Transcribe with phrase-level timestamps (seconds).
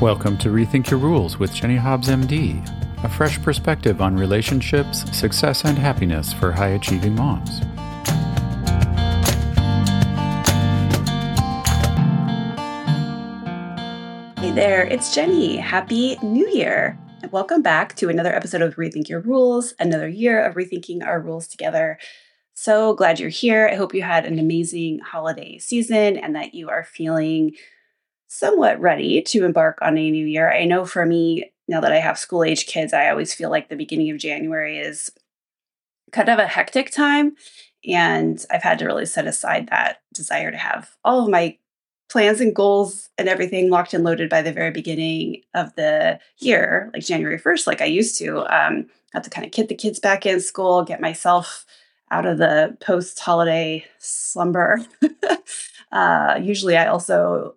[0.00, 2.64] Welcome to Rethink Your Rules with Jenny Hobbs, MD,
[3.02, 7.58] a fresh perspective on relationships, success, and happiness for high achieving moms.
[14.38, 15.56] Hey there, it's Jenny.
[15.56, 16.96] Happy New Year.
[17.24, 21.20] And welcome back to another episode of Rethink Your Rules, another year of rethinking our
[21.20, 21.98] rules together.
[22.54, 23.68] So glad you're here.
[23.68, 27.56] I hope you had an amazing holiday season and that you are feeling
[28.28, 30.52] somewhat ready to embark on a new year.
[30.52, 33.68] I know for me, now that I have school age kids, I always feel like
[33.68, 35.10] the beginning of January is
[36.12, 37.36] kind of a hectic time.
[37.86, 41.58] And I've had to really set aside that desire to have all of my
[42.08, 46.90] plans and goals and everything locked and loaded by the very beginning of the year,
[46.94, 48.44] like January 1st, like I used to.
[48.46, 51.64] Um, have to kind of get the kids back in school, get myself
[52.10, 54.80] out of the post holiday slumber.
[55.92, 57.54] uh, usually, I also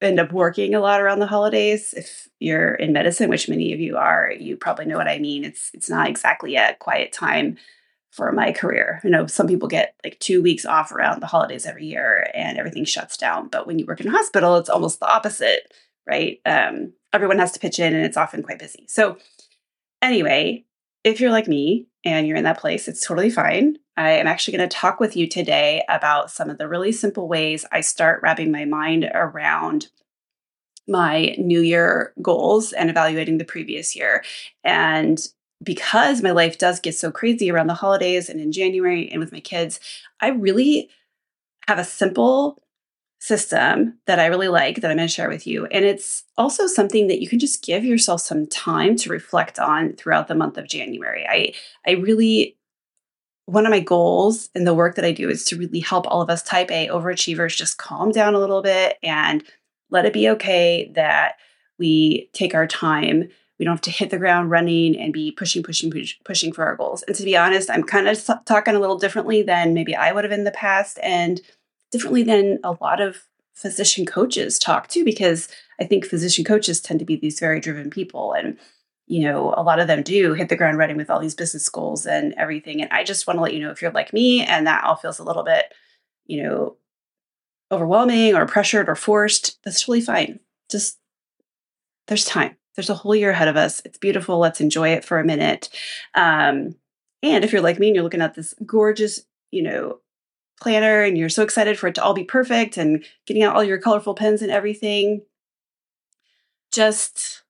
[0.00, 1.92] end up working a lot around the holidays.
[1.96, 5.44] If you're in medicine, which many of you are, you probably know what I mean.
[5.44, 7.58] It's it's not exactly a quiet time
[8.10, 9.00] for my career.
[9.04, 12.58] You know, some people get like two weeks off around the holidays every year and
[12.58, 13.48] everything shuts down.
[13.48, 15.72] But when you work in a hospital, it's almost the opposite,
[16.06, 16.40] right?
[16.46, 18.86] Um, everyone has to pitch in and it's often quite busy.
[18.88, 19.18] So,
[20.00, 20.64] anyway,
[21.04, 23.78] if you're like me and you're in that place, it's totally fine.
[23.98, 27.26] I am actually going to talk with you today about some of the really simple
[27.26, 29.88] ways I start wrapping my mind around
[30.86, 34.22] my new year goals and evaluating the previous year.
[34.62, 35.18] And
[35.64, 39.32] because my life does get so crazy around the holidays and in January and with
[39.32, 39.80] my kids,
[40.20, 40.90] I really
[41.66, 42.62] have a simple
[43.20, 45.66] system that I really like that I'm going to share with you.
[45.66, 49.94] And it's also something that you can just give yourself some time to reflect on
[49.94, 51.26] throughout the month of January.
[51.28, 51.52] I
[51.84, 52.57] I really
[53.48, 56.20] one of my goals in the work that I do is to really help all
[56.20, 59.42] of us type A overachievers just calm down a little bit and
[59.88, 61.36] let it be okay that
[61.78, 63.30] we take our time.
[63.58, 66.62] We don't have to hit the ground running and be pushing, pushing, push, pushing for
[66.66, 67.02] our goals.
[67.04, 70.24] And to be honest, I'm kind of talking a little differently than maybe I would
[70.24, 71.40] have in the past and
[71.90, 73.24] differently than a lot of
[73.54, 75.48] physician coaches talk too, because
[75.80, 78.34] I think physician coaches tend to be these very driven people.
[78.34, 78.58] And
[79.08, 81.68] you know, a lot of them do hit the ground running with all these business
[81.68, 82.82] goals and everything.
[82.82, 84.96] And I just want to let you know if you're like me and that all
[84.96, 85.72] feels a little bit,
[86.26, 86.76] you know,
[87.72, 90.40] overwhelming or pressured or forced, that's totally fine.
[90.70, 90.98] Just
[92.06, 92.56] there's time.
[92.76, 93.80] There's a whole year ahead of us.
[93.84, 94.38] It's beautiful.
[94.38, 95.70] Let's enjoy it for a minute.
[96.14, 96.76] Um,
[97.22, 100.00] and if you're like me and you're looking at this gorgeous, you know,
[100.60, 103.64] planner and you're so excited for it to all be perfect and getting out all
[103.64, 105.22] your colorful pens and everything,
[106.72, 107.42] just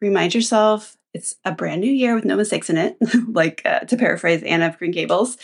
[0.00, 2.96] remind yourself it's a brand new year with no mistakes in it,
[3.28, 5.38] like uh, to paraphrase Anne of Green Gables.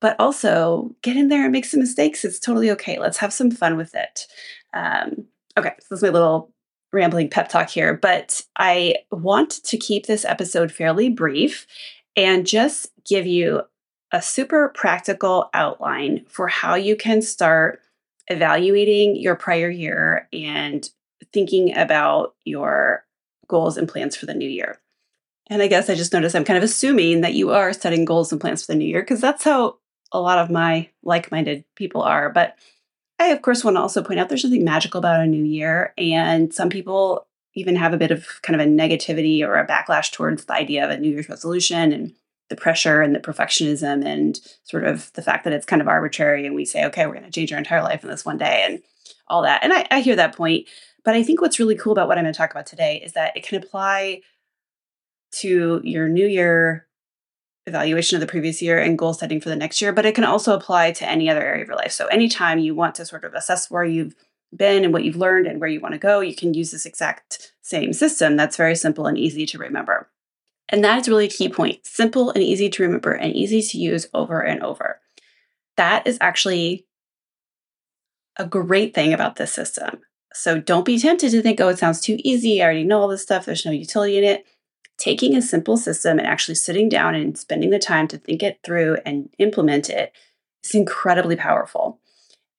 [0.00, 2.24] But also get in there and make some mistakes.
[2.24, 2.98] It's totally okay.
[2.98, 4.26] Let's have some fun with it.
[4.72, 5.26] Um,
[5.58, 6.50] okay, so this is my little
[6.90, 11.66] rambling pep talk here, but I want to keep this episode fairly brief
[12.16, 13.62] and just give you
[14.10, 17.80] a super practical outline for how you can start
[18.28, 20.88] evaluating your prior year and
[21.32, 23.04] thinking about your
[23.50, 24.80] goals and plans for the new year.
[25.48, 28.30] And I guess I just noticed I'm kind of assuming that you are setting goals
[28.32, 29.78] and plans for the new year because that's how
[30.12, 32.30] a lot of my like minded people are.
[32.30, 32.56] But
[33.18, 35.92] I, of course, want to also point out there's nothing magical about a new year.
[35.98, 40.12] And some people even have a bit of kind of a negativity or a backlash
[40.12, 42.14] towards the idea of a New Year's resolution and
[42.48, 46.46] the pressure and the perfectionism and sort of the fact that it's kind of arbitrary
[46.46, 48.64] and we say, okay, we're going to change our entire life in this one day
[48.66, 48.82] and
[49.28, 49.62] all that.
[49.62, 50.68] And I, I hear that point.
[51.04, 53.12] But I think what's really cool about what I'm going to talk about today is
[53.12, 54.22] that it can apply
[55.32, 56.86] to your new year
[57.66, 60.24] evaluation of the previous year and goal setting for the next year, but it can
[60.24, 61.92] also apply to any other area of your life.
[61.92, 64.14] So anytime you want to sort of assess where you've
[64.54, 66.86] been and what you've learned and where you want to go, you can use this
[66.86, 70.08] exact same system that's very simple and easy to remember.
[70.68, 73.78] And that is really a key point simple and easy to remember and easy to
[73.78, 75.00] use over and over.
[75.76, 76.86] That is actually
[78.36, 80.00] a great thing about this system.
[80.32, 82.60] So don't be tempted to think, oh, it sounds too easy.
[82.60, 83.46] I already know all this stuff.
[83.46, 84.46] There's no utility in it.
[84.98, 88.60] Taking a simple system and actually sitting down and spending the time to think it
[88.62, 90.12] through and implement it
[90.62, 92.00] is incredibly powerful.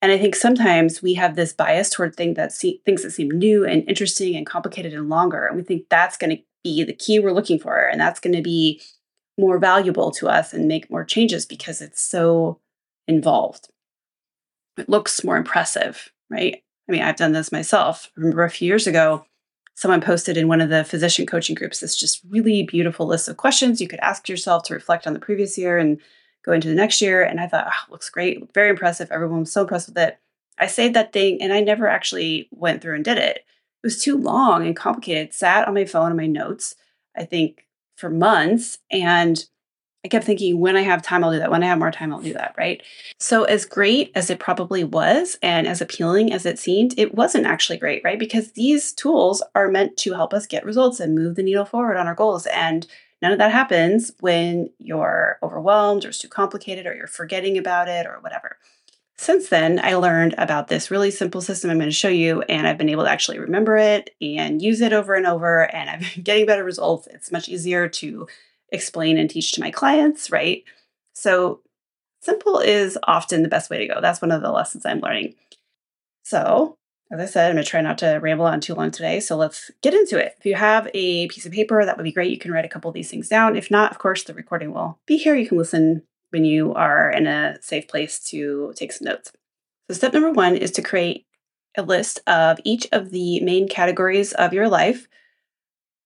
[0.02, 3.30] And I think sometimes we have this bias toward things that see, things that seem
[3.30, 6.94] new and interesting and complicated and longer, and we think that's going to be the
[6.94, 8.82] key we're looking for, and that's going to be
[9.38, 12.60] more valuable to us and make more changes because it's so
[13.08, 13.70] involved.
[14.78, 16.64] It looks more impressive, right?
[16.88, 18.12] I mean, I've done this myself.
[18.18, 19.26] I remember a few years ago,
[19.76, 23.38] someone posted in one of the physician coaching groups this just really beautiful list of
[23.38, 26.00] questions you could ask yourself to reflect on the previous year and
[26.44, 27.24] go into the next year.
[27.24, 29.10] And I thought, oh, looks great, very impressive.
[29.12, 30.20] Everyone was so impressed with it.
[30.58, 33.38] I saved that thing and I never actually went through and did it.
[33.38, 35.30] It was too long and complicated.
[35.30, 36.76] It sat on my phone and my notes,
[37.16, 38.80] I think, for months.
[38.92, 39.44] And
[40.04, 41.52] I kept thinking, when I have time, I'll do that.
[41.52, 42.56] When I have more time, I'll do that.
[42.58, 42.82] Right.
[43.20, 47.46] So, as great as it probably was and as appealing as it seemed, it wasn't
[47.46, 48.02] actually great.
[48.04, 48.18] Right.
[48.18, 51.98] Because these tools are meant to help us get results and move the needle forward
[51.98, 52.48] on our goals.
[52.48, 52.88] And
[53.22, 57.88] none of that happens when you're overwhelmed or it's too complicated or you're forgetting about
[57.88, 58.58] it or whatever.
[59.22, 62.66] Since then, I learned about this really simple system I'm going to show you, and
[62.66, 66.00] I've been able to actually remember it and use it over and over, and I've
[66.00, 67.06] been getting better results.
[67.06, 68.26] It's much easier to
[68.72, 70.64] explain and teach to my clients, right?
[71.14, 71.62] So,
[72.22, 74.02] simple is often the best way to go.
[74.02, 75.36] That's one of the lessons I'm learning.
[76.24, 76.78] So,
[77.12, 79.20] as I said, I'm going to try not to ramble on too long today.
[79.20, 80.36] So let's get into it.
[80.40, 82.32] If you have a piece of paper, that would be great.
[82.32, 83.58] You can write a couple of these things down.
[83.58, 85.36] If not, of course, the recording will be here.
[85.36, 89.34] You can listen when you are in a safe place to take some notes.
[89.90, 91.26] So, step number one is to create
[91.76, 95.10] a list of each of the main categories of your life.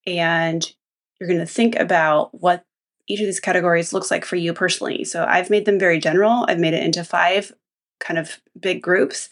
[0.07, 0.73] And
[1.19, 2.65] you're going to think about what
[3.07, 5.03] each of these categories looks like for you personally.
[5.03, 6.45] So I've made them very general.
[6.47, 7.51] I've made it into five
[7.99, 9.29] kind of big groups,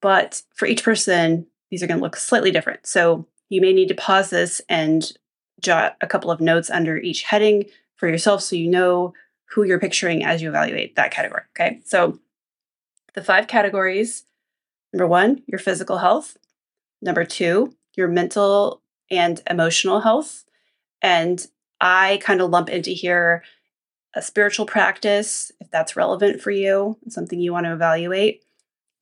[0.00, 2.86] but for each person, these are going to look slightly different.
[2.86, 5.12] So you may need to pause this and
[5.60, 7.64] jot a couple of notes under each heading
[7.96, 9.12] for yourself so you know
[9.50, 11.42] who you're picturing as you evaluate that category.
[11.54, 11.80] Okay.
[11.84, 12.18] So
[13.14, 14.24] the five categories
[14.92, 16.36] number one, your physical health.
[17.02, 20.44] Number two, your mental and emotional health.
[21.02, 21.44] And
[21.80, 23.42] I kind of lump into here
[24.14, 28.42] a spiritual practice, if that's relevant for you, something you want to evaluate.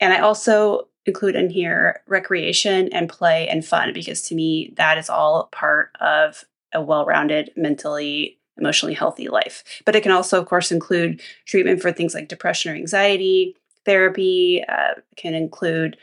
[0.01, 4.99] And I also include in here recreation and play and fun, because to me, that
[4.99, 9.65] is all part of a well rounded, mentally, emotionally healthy life.
[9.87, 13.57] But it can also, of course, include treatment for things like depression or anxiety,
[13.87, 15.97] therapy, uh, can include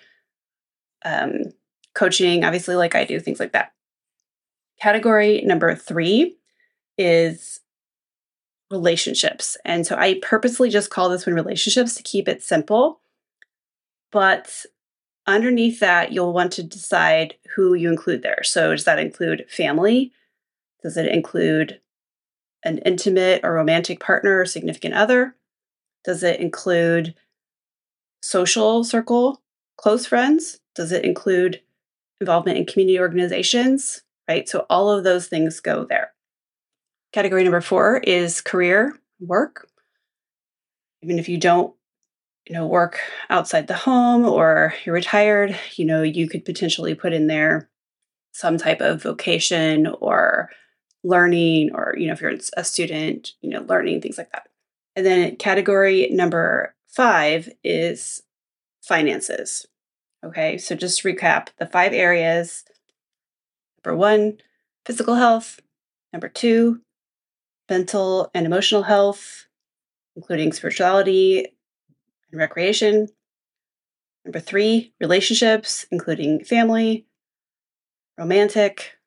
[1.04, 1.54] um,
[1.94, 3.74] coaching, obviously, like I do, things like that.
[4.82, 6.38] Category number three
[6.98, 7.62] is
[8.72, 9.58] relationships.
[9.64, 13.00] And so I purposely just call this one relationships to keep it simple.
[14.12, 14.66] But
[15.28, 18.44] underneath that, you'll want to decide who you include there.
[18.44, 20.12] So does that include family?
[20.84, 21.80] Does it include
[22.64, 25.36] an intimate or romantic partner or significant other?
[26.04, 27.16] Does it include
[28.22, 29.42] social circle,
[29.78, 30.60] close friends?
[30.76, 31.62] Does it include
[32.20, 34.02] involvement in community organizations?
[34.28, 34.48] Right?
[34.48, 36.12] So all of those things go there.
[37.14, 39.68] Category number four is career work.
[41.02, 41.74] Even if you don't,
[42.48, 43.00] you know, work
[43.30, 47.70] outside the home or you're retired, you know, you could potentially put in there
[48.34, 50.50] some type of vocation or
[51.04, 54.48] learning, or, you know, if you're a student, you know, learning, things like that.
[54.96, 58.24] And then category number five is
[58.82, 59.66] finances.
[60.26, 62.64] Okay, so just recap the five areas
[63.86, 64.38] Number one,
[64.84, 65.60] physical health.
[66.12, 66.82] Number two,
[67.70, 69.46] mental and emotional health,
[70.16, 71.46] including spirituality
[72.32, 73.10] and recreation.
[74.24, 77.06] Number three, relationships, including family,
[78.18, 78.98] romantic,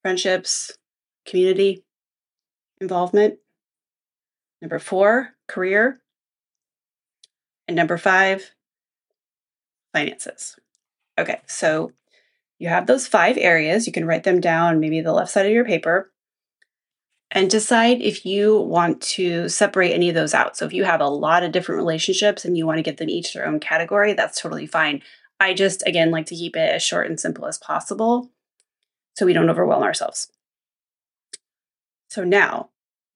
[0.00, 0.72] friendships,
[1.26, 1.84] community
[2.80, 3.38] involvement.
[4.62, 6.00] Number four, career.
[7.68, 8.54] And number five,
[9.92, 10.56] finances.
[11.18, 11.92] Okay, so
[12.58, 13.86] you have those five areas.
[13.86, 16.10] You can write them down, maybe the left side of your paper,
[17.30, 20.56] and decide if you want to separate any of those out.
[20.56, 23.10] So if you have a lot of different relationships and you want to get them
[23.10, 25.02] each their own category, that's totally fine.
[25.38, 28.30] I just, again, like to keep it as short and simple as possible
[29.14, 30.30] so we don't overwhelm ourselves.
[32.08, 32.70] So now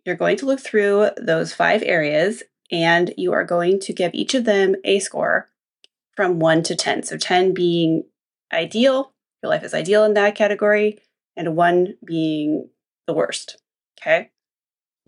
[0.04, 4.34] you're going to look through those five areas and you are going to give each
[4.34, 5.48] of them a score
[6.14, 7.04] from one to 10.
[7.04, 8.04] So 10 being
[8.52, 10.98] ideal, your life is ideal in that category,
[11.36, 12.68] and one being
[13.06, 13.58] the worst.
[14.00, 14.30] Okay.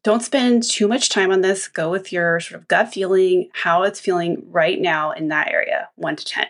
[0.03, 1.69] Don't spend too much time on this.
[1.69, 5.91] Go with your sort of gut feeling, how it's feeling right now in that area,
[5.95, 6.47] one to 10.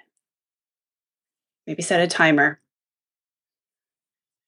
[1.66, 2.60] Maybe set a timer.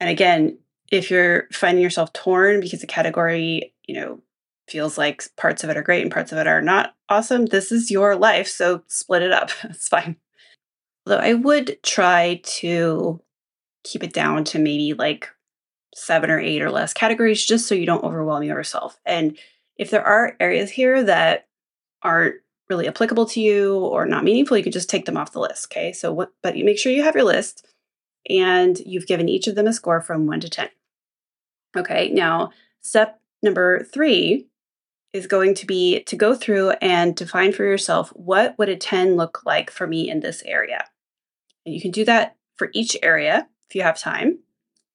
[0.01, 0.59] And again,
[0.91, 4.21] if you're finding yourself torn because the category, you know,
[4.69, 7.71] feels like parts of it are great and parts of it are not awesome, this
[7.71, 8.49] is your life.
[8.49, 9.51] So split it up.
[9.65, 10.17] It's fine.
[11.07, 13.21] Although I would try to
[13.85, 15.31] keep it down to maybe like
[15.95, 18.99] seven or eight or less categories just so you don't overwhelm yourself.
[19.07, 19.39] And
[19.77, 21.47] if there are areas here that
[22.03, 22.37] aren't
[22.69, 25.67] really applicable to you or not meaningful, you can just take them off the list.
[25.71, 25.93] Okay.
[25.93, 27.67] So, what, but you make sure you have your list
[28.29, 30.69] and you've given each of them a score from one to 10.
[31.77, 32.11] Okay.
[32.11, 32.51] Now,
[32.81, 34.47] step number three
[35.13, 39.17] is going to be to go through and define for yourself what would a 10
[39.17, 40.85] look like for me in this area.
[41.65, 43.49] And you can do that for each area.
[43.69, 44.39] If you have time.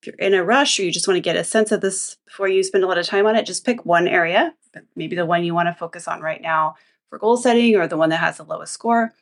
[0.01, 2.17] If you're in a rush or you just want to get a sense of this
[2.25, 4.53] before you spend a lot of time on it, just pick one area,
[4.95, 6.75] maybe the one you want to focus on right now
[7.09, 9.13] for goal setting or the one that has the lowest score,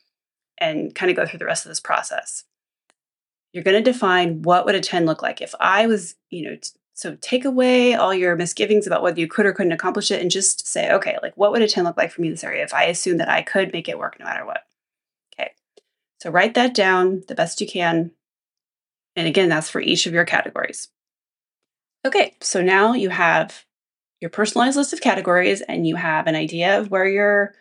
[0.59, 2.43] and kind of go through the rest of this process.
[3.53, 5.41] You're going to define what would a 10 look like.
[5.41, 6.57] If I was, you know,
[6.93, 10.31] so take away all your misgivings about whether you could or couldn't accomplish it and
[10.31, 12.63] just say, okay, like what would a 10 look like for me in this area
[12.63, 14.63] if I assume that I could make it work no matter what?
[15.33, 15.51] Okay.
[16.19, 18.11] So write that down the best you can.
[19.17, 20.89] And again, that's for each of your categories.
[22.05, 23.65] Okay, so now you have
[24.21, 27.53] your personalized list of categories and you have an idea of where you're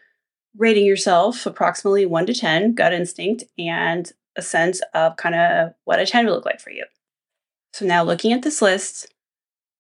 [0.56, 5.98] rating yourself approximately 1 to 10 gut instinct and a sense of kind of what
[5.98, 6.84] a 10 would look like for you.
[7.72, 9.12] So now looking at this list,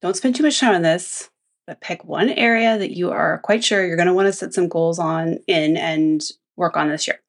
[0.00, 1.30] don't spend too much time on this,
[1.66, 4.54] but pick one area that you are quite sure you're going to want to set
[4.54, 6.22] some goals on in and
[6.56, 7.20] work on this year.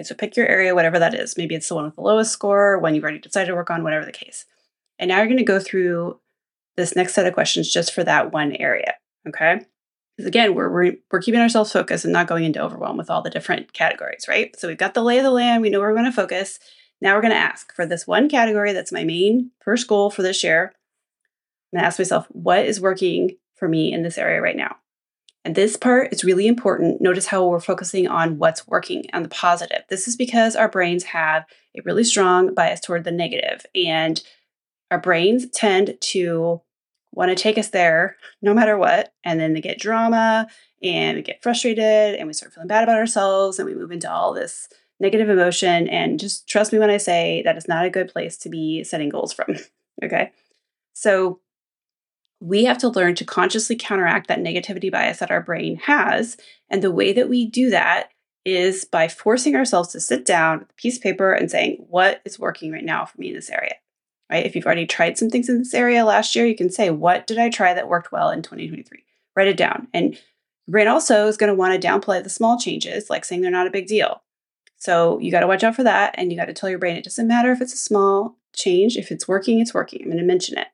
[0.00, 1.36] Okay, so pick your area, whatever that is.
[1.36, 3.84] Maybe it's the one with the lowest score, one you've already decided to work on,
[3.84, 4.46] whatever the case.
[4.98, 6.18] And now you're going to go through
[6.78, 8.94] this next set of questions just for that one area.
[9.28, 9.60] Okay.
[10.16, 13.20] Because again, we're, we're, we're keeping ourselves focused and not going into overwhelm with all
[13.20, 14.58] the different categories, right?
[14.58, 16.58] So we've got the lay of the land, we know where we're going to focus.
[17.02, 20.22] Now we're going to ask for this one category that's my main first goal for
[20.22, 20.72] this year.
[21.72, 24.76] I'm going to ask myself, what is working for me in this area right now?
[25.44, 27.00] And this part is really important.
[27.00, 29.82] Notice how we're focusing on what's working and the positive.
[29.88, 34.22] This is because our brains have a really strong bias toward the negative, and
[34.90, 36.60] our brains tend to
[37.12, 39.12] want to take us there no matter what.
[39.24, 40.48] And then they get drama
[40.82, 44.10] and we get frustrated and we start feeling bad about ourselves and we move into
[44.10, 44.68] all this
[45.00, 45.88] negative emotion.
[45.88, 48.84] And just trust me when I say that is not a good place to be
[48.84, 49.56] setting goals from.
[50.04, 50.30] okay.
[50.92, 51.40] So
[52.40, 56.38] we have to learn to consciously counteract that negativity bias that our brain has.
[56.70, 58.10] And the way that we do that
[58.46, 62.22] is by forcing ourselves to sit down with a piece of paper and saying, what
[62.24, 63.74] is working right now for me in this area?
[64.30, 64.46] Right?
[64.46, 67.26] If you've already tried some things in this area last year, you can say, what
[67.26, 69.04] did I try that worked well in 2023?
[69.36, 69.88] Write it down.
[69.92, 73.42] And your brain also is going to want to downplay the small changes, like saying
[73.42, 74.22] they're not a big deal.
[74.78, 76.14] So you got to watch out for that.
[76.16, 78.96] And you got to tell your brain it doesn't matter if it's a small change.
[78.96, 80.00] If it's working, it's working.
[80.02, 80.68] I'm going to mention it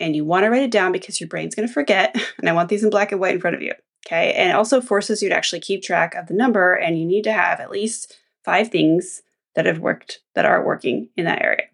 [0.00, 2.16] and you want to write it down because your brain's going to forget.
[2.38, 3.72] And I want these in black and white in front of you.
[4.06, 4.32] Okay.
[4.34, 6.74] And it also forces you to actually keep track of the number.
[6.74, 9.22] And you need to have at least five things
[9.54, 11.64] that have worked, that are working in that area.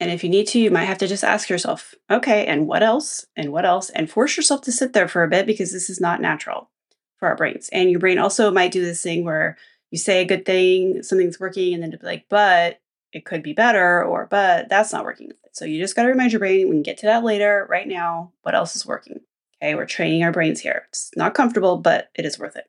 [0.00, 2.82] And if you need to, you might have to just ask yourself, okay, and what
[2.82, 3.26] else?
[3.36, 3.90] And what else?
[3.90, 6.70] And force yourself to sit there for a bit because this is not natural
[7.18, 7.68] for our brains.
[7.70, 9.58] And your brain also might do this thing where
[9.90, 12.80] you say a good thing, something's working, and then to be like, but
[13.12, 15.32] it could be better, or but that's not working.
[15.52, 17.66] So you just got to remind your brain, we can get to that later.
[17.68, 19.20] Right now, what else is working?
[19.62, 20.84] Okay, we're training our brains here.
[20.88, 22.64] It's not comfortable, but it is worth it.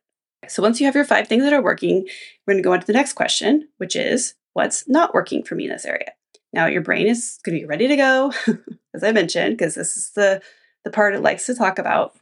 [0.48, 2.08] So once you have your five things that are working,
[2.46, 5.56] we're going to go on to the next question, which is what's not working for
[5.56, 6.14] me in this area?
[6.52, 8.34] Now your brain is going to be ready to go,
[8.94, 10.42] as I mentioned, because this is the,
[10.84, 12.14] the part it likes to talk about.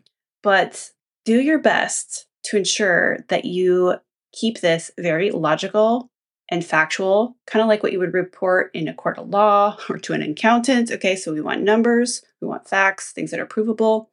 [0.43, 0.91] But
[1.25, 3.95] do your best to ensure that you
[4.33, 6.11] keep this very logical
[6.49, 9.97] and factual, kind of like what you would report in a court of law or
[9.99, 10.91] to an accountant.
[10.91, 14.09] Okay, so we want numbers, we want facts, things that are provable.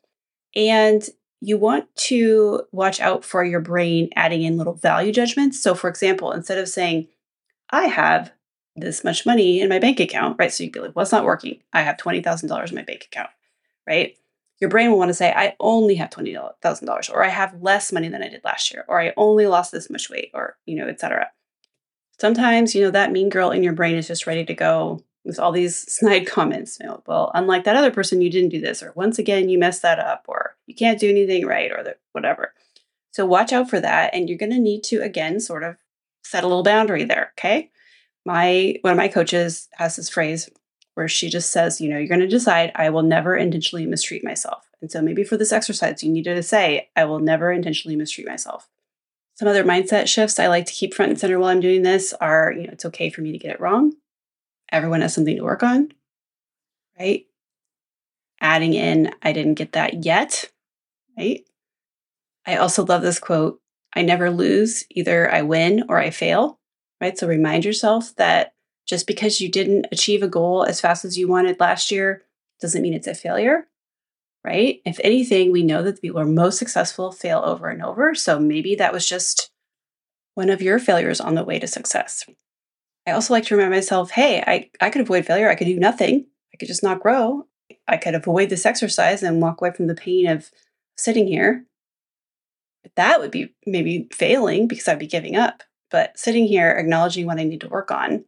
[0.55, 1.07] And
[1.41, 5.63] you want to watch out for your brain adding in little value judgments.
[5.63, 7.09] So, for example, instead of saying,
[7.71, 8.33] I have
[8.75, 10.53] this much money in my bank account, right?
[10.53, 11.61] So you'd be like, well, not working?
[11.73, 13.31] I have $20,000 in my bank account,
[13.87, 14.17] right?
[14.61, 18.09] Your brain will want to say, I only have $20,000, or I have less money
[18.09, 20.89] than I did last year, or I only lost this much weight, or, you know,
[20.89, 21.29] et cetera
[22.19, 25.39] sometimes, you know, that mean girl in your brain is just ready to go with
[25.39, 26.79] all these snide comments.
[26.81, 29.59] You know, well, unlike that other person, you didn't do this, or once again, you
[29.59, 32.53] messed that up, or you can't do anything right, or the, whatever.
[33.13, 34.15] So watch out for that.
[34.15, 35.77] And you're going to need to, again, sort of
[36.23, 37.33] set a little boundary there.
[37.39, 37.71] Okay.
[38.27, 40.51] My, one of my coaches has this phrase
[40.95, 44.25] where she just says, you know, you're going to decide, I will never intentionally mistreat
[44.25, 44.69] myself.
[44.83, 48.27] And so maybe for this exercise, you need to say, I will never intentionally mistreat
[48.27, 48.69] myself.
[49.37, 52.15] Some other mindset shifts I like to keep front and center while I'm doing this
[52.15, 53.93] are, you know, it's okay for me to get it wrong.
[54.73, 55.93] Everyone has something to work on,
[56.99, 57.27] right?
[58.41, 60.51] Adding in, I didn't get that yet,
[61.19, 61.45] right?
[62.47, 63.61] I also love this quote
[63.95, 66.59] I never lose, either I win or I fail,
[67.01, 67.17] right?
[67.17, 68.53] So remind yourself that
[68.87, 72.23] just because you didn't achieve a goal as fast as you wanted last year
[72.61, 73.67] doesn't mean it's a failure
[74.47, 74.81] right?
[74.85, 78.15] If anything, we know that the people who are most successful fail over and over.
[78.15, 79.51] So maybe that was just
[80.35, 82.25] one of your failures on the way to success.
[83.07, 85.51] I also like to remind myself hey, I, I could avoid failure.
[85.51, 86.27] I could do nothing.
[86.55, 87.47] I could just not grow.
[87.89, 90.51] I could avoid this exercise and walk away from the pain of
[90.97, 91.65] sitting here.
[92.85, 95.65] But that would be maybe failing because I'd be giving up.
[95.91, 98.25] But sitting here, acknowledging what I need to work on,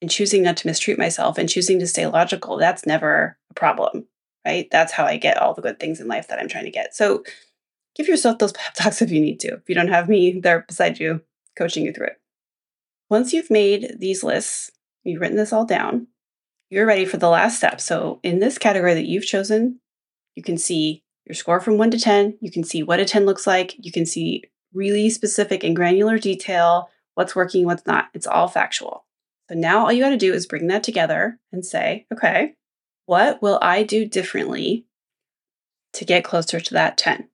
[0.00, 4.06] and choosing not to mistreat myself and choosing to stay logical, that's never a problem,
[4.44, 4.68] right?
[4.70, 6.94] That's how I get all the good things in life that I'm trying to get.
[6.94, 7.24] So
[7.96, 9.54] give yourself those pep talks if you need to.
[9.54, 11.22] If you don't have me there beside you,
[11.56, 12.20] coaching you through it.
[13.08, 14.70] Once you've made these lists,
[15.04, 16.06] you've written this all down,
[16.70, 17.80] you're ready for the last step.
[17.80, 19.80] So in this category that you've chosen,
[20.36, 22.38] you can see your score from one to 10.
[22.40, 23.74] You can see what a 10 looks like.
[23.78, 28.08] You can see really specific and granular detail, what's working, what's not.
[28.14, 29.04] It's all factual.
[29.48, 32.54] So now all you got to do is bring that together and say, okay,
[33.10, 34.86] what will I do differently
[35.94, 37.28] to get closer to that 10?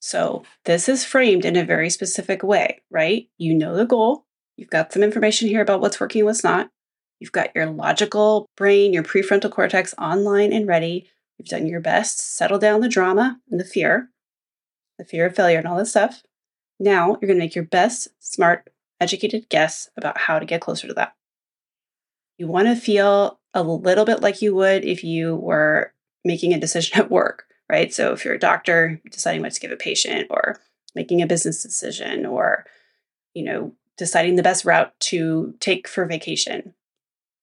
[0.00, 3.30] So this is framed in a very specific way, right?
[3.38, 4.26] You know the goal.
[4.58, 6.68] You've got some information here about what's working, what's not.
[7.20, 11.08] You've got your logical brain, your prefrontal cortex online and ready.
[11.38, 14.10] You've done your best, settle down the drama and the fear,
[14.98, 16.22] the fear of failure and all this stuff.
[16.78, 18.68] Now you're going to make your best, smart,
[19.00, 21.14] educated guess about how to get closer to that.
[22.36, 25.92] You want to feel a little bit like you would if you were
[26.24, 27.92] making a decision at work, right?
[27.92, 30.58] So if you're a doctor deciding what to give a patient or
[30.94, 32.64] making a business decision or
[33.34, 36.74] you know, deciding the best route to take for vacation.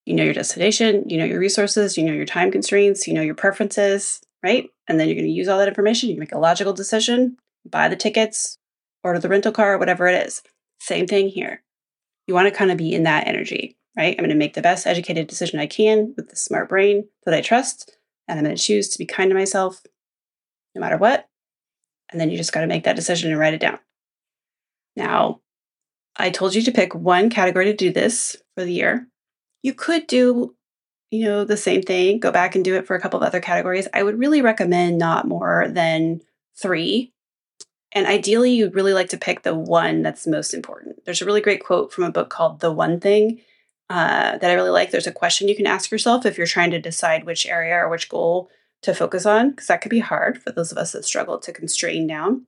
[0.06, 3.22] You know your destination, you know your resources, you know your time constraints, you know
[3.22, 4.70] your preferences, right?
[4.88, 6.10] And then you're going to use all that information.
[6.10, 7.38] You make a logical decision,
[7.70, 8.58] buy the tickets,
[9.04, 10.42] order the rental car, whatever it is.
[10.80, 11.62] Same thing here.
[12.26, 14.13] You want to kind of be in that energy, right?
[14.13, 17.34] I'm going to make the best educated decision I can with the smart brain that
[17.34, 17.98] I trust.
[18.27, 19.82] And I'm going to choose to be kind to myself
[20.75, 21.27] no matter what.
[22.12, 23.80] And then you just got to make that decision and write it down.
[24.96, 25.42] Now,
[26.16, 29.08] I told you to pick one category to do this for the year.
[29.62, 30.56] You could do,
[31.12, 33.42] you know, the same thing, go back and do it for a couple of other
[33.42, 33.88] categories.
[33.94, 36.22] I would really recommend not more than
[36.56, 37.13] three
[37.94, 41.04] and ideally, you'd really like to pick the one that's most important.
[41.06, 43.41] There's a really great quote from a book called The One Thing
[43.89, 44.91] uh, that I really like.
[44.91, 47.89] There's a question you can ask yourself if you're trying to decide which area or
[47.89, 48.50] which goal
[48.82, 51.54] to focus on, because that could be hard for those of us that struggle to
[51.54, 52.45] constrain down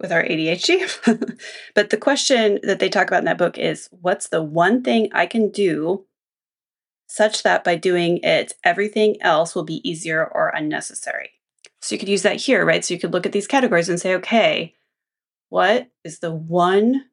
[0.00, 1.40] with our ADHD.
[1.74, 5.08] but the question that they talk about in that book is what's the one thing
[5.12, 6.04] I can do
[7.06, 11.30] such that by doing it, everything else will be easier or unnecessary?
[11.80, 12.84] So you could use that here, right?
[12.84, 14.74] So you could look at these categories and say, okay,
[15.48, 17.06] what is the one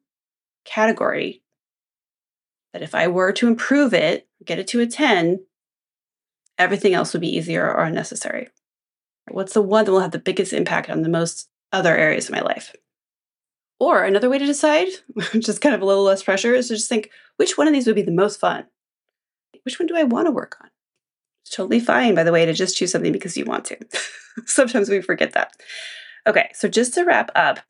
[0.64, 1.42] category
[2.72, 5.44] that if I were to improve it, get it to a 10,
[6.58, 8.48] everything else would be easier or unnecessary?
[9.28, 12.34] What's the one that will have the biggest impact on the most other areas of
[12.34, 12.74] my life?
[13.78, 14.88] Or another way to decide,
[15.32, 17.72] which is kind of a little less pressure, is to just think which one of
[17.72, 18.66] these would be the most fun?
[19.64, 20.70] Which one do I want to work on?
[21.44, 23.78] It's totally fine, by the way, to just choose something because you want to.
[24.46, 25.52] Sometimes we forget that.
[26.26, 27.60] Okay, so just to wrap up,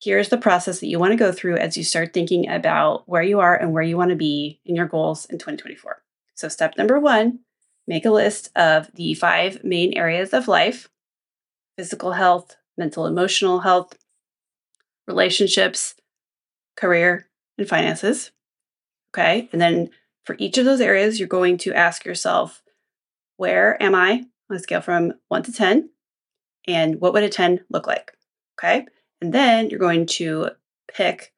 [0.00, 3.22] here's the process that you want to go through as you start thinking about where
[3.22, 6.02] you are and where you want to be in your goals in 2024.
[6.34, 7.40] So, step number one
[7.88, 10.88] make a list of the five main areas of life
[11.76, 13.96] physical health, mental, emotional health,
[15.06, 15.94] relationships,
[16.76, 17.28] career,
[17.58, 18.30] and finances.
[19.12, 19.48] Okay.
[19.52, 19.90] And then
[20.24, 22.62] for each of those areas, you're going to ask yourself,
[23.36, 25.90] where am I on a scale from one to 10?
[26.66, 28.12] And what would a 10 look like?
[28.58, 28.86] Okay.
[29.26, 30.50] And then you're going to
[30.86, 31.32] pick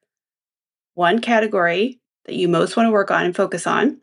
[0.93, 3.87] one category that you most want to work on and focus on.
[3.87, 3.99] And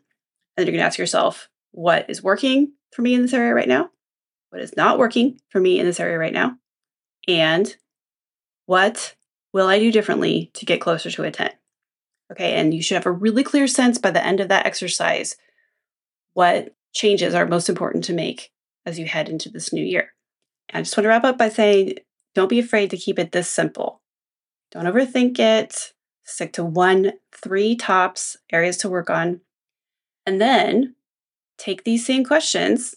[0.57, 3.67] then you're going to ask yourself, what is working for me in this area right
[3.67, 3.89] now?
[4.49, 6.57] What is not working for me in this area right now?
[7.29, 7.73] And
[8.65, 9.15] what
[9.53, 11.51] will I do differently to get closer to a 10?
[12.33, 15.37] Okay, and you should have a really clear sense by the end of that exercise
[16.33, 18.51] what changes are most important to make
[18.85, 20.09] as you head into this new year.
[20.67, 21.99] And I just want to wrap up by saying
[22.37, 23.99] don't be afraid to keep it this simple.
[24.69, 25.93] Don't overthink it.
[26.23, 29.41] Stick to one, three tops areas to work on.
[30.23, 30.93] And then
[31.57, 32.93] take these same questions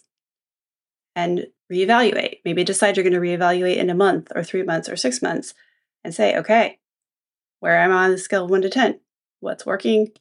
[1.15, 2.41] and reevaluate.
[2.45, 5.55] Maybe decide you're going to reevaluate in a month or three months or six months
[6.03, 6.77] and say, okay,
[7.61, 8.99] where am I on the scale of one to 10?
[9.39, 10.11] What's working?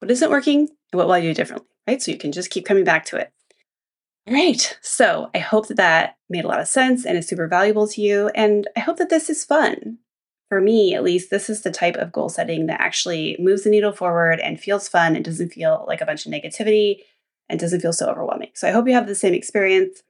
[0.00, 0.62] What isn't working?
[0.90, 1.68] And what will I do differently?
[1.86, 2.02] Right?
[2.02, 3.32] So you can just keep coming back to it.
[4.28, 4.76] All right.
[4.82, 8.00] So I hope that that made a lot of sense and is super valuable to
[8.00, 8.28] you.
[8.34, 9.98] And I hope that this is fun.
[10.48, 13.70] For me, at least, this is the type of goal setting that actually moves the
[13.70, 16.98] needle forward and feels fun and doesn't feel like a bunch of negativity
[17.48, 18.50] and doesn't feel so overwhelming.
[18.54, 20.02] So I hope you have the same experience.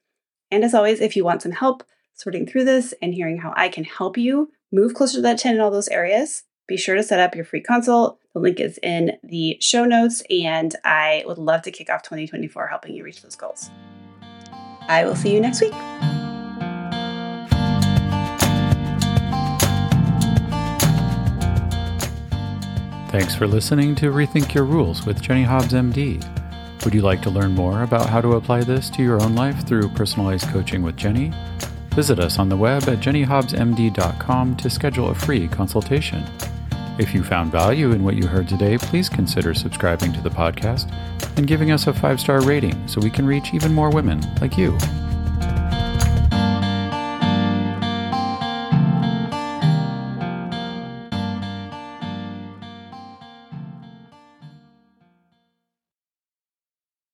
[0.50, 3.68] And as always, if you want some help sorting through this and hearing how I
[3.68, 7.02] can help you move closer to that 10 in all those areas, be sure to
[7.02, 8.18] set up your free consult.
[8.32, 12.66] The link is in the show notes, and I would love to kick off 2024
[12.66, 13.70] helping you reach those goals.
[14.88, 15.72] I will see you next week.
[23.10, 26.22] Thanks for listening to Rethink Your Rules with Jenny Hobbs, MD.
[26.84, 29.66] Would you like to learn more about how to apply this to your own life
[29.66, 31.32] through personalized coaching with Jenny?
[31.94, 36.24] Visit us on the web at jennyhobbsmd.com to schedule a free consultation.
[36.98, 40.90] If you found value in what you heard today, please consider subscribing to the podcast
[41.36, 44.56] and giving us a five star rating so we can reach even more women like
[44.56, 44.76] you.